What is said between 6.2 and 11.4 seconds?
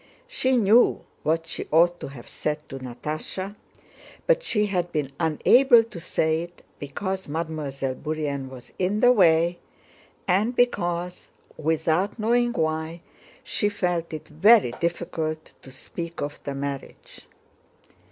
it because Mademoiselle Bourienne was in the way, and because,